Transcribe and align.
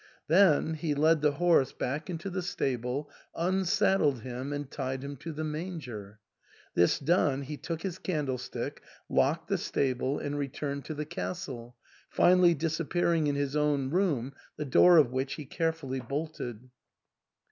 Then 0.27 0.73
he 0.73 0.95
led 0.95 1.21
the 1.21 1.33
horse 1.33 1.73
back 1.73 2.09
into 2.09 2.31
the 2.31 2.41
stable, 2.41 3.07
unsaddled 3.35 4.21
him, 4.21 4.51
and 4.51 4.71
tied 4.71 5.03
him 5.03 5.15
to 5.17 5.31
the 5.31 5.43
manger. 5.43 6.19
This 6.73 6.97
done, 6.97 7.43
he 7.43 7.55
took 7.55 7.83
his 7.83 7.99
candlestick, 7.99 8.81
locked 9.07 9.47
the 9.47 9.59
stable, 9.59 10.17
and 10.17 10.39
returned 10.39 10.85
to 10.85 10.95
the 10.95 11.05
castle, 11.05 11.75
finally 12.09 12.55
disappearing 12.55 13.27
in 13.27 13.35
his 13.35 13.55
own 13.55 13.91
room, 13.91 14.33
the 14.57 14.65
door 14.65 14.97
of 14.97 15.11
which 15.11 15.35
he 15.35 15.45
carefully 15.45 15.99
bolted. 15.99 16.67